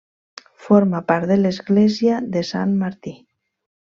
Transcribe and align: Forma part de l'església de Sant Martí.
Forma 0.67 1.01
part 1.11 1.29
de 1.33 1.37
l'església 1.41 2.21
de 2.37 2.43
Sant 2.53 2.73
Martí. 2.85 3.15